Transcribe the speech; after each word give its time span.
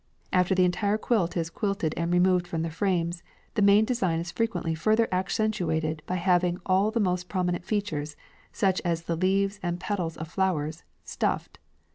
After 0.33 0.55
the 0.55 0.65
entire 0.65 0.97
quilt 0.97 1.37
is 1.37 1.51
quilted 1.51 1.93
and 1.95 2.11
removed 2.11 2.47
from 2.47 2.63
the 2.63 2.71
frames, 2.71 3.21
the 3.53 3.61
main 3.61 3.85
design 3.85 4.19
is 4.19 4.31
frequently 4.31 4.73
further 4.73 5.07
accentuated 5.11 6.01
by 6.07 6.15
having 6.15 6.57
all 6.65 6.89
the 6.89 6.99
most 6.99 7.29
prominent 7.29 7.63
features, 7.65 8.15
such 8.51 8.81
as 8.83 9.03
the 9.03 9.15
leaves 9.15 9.59
and 9.61 9.79
petals 9.79 10.17
of 10.17 10.27
flowers, 10.27 10.81
stuffed. 11.03 11.59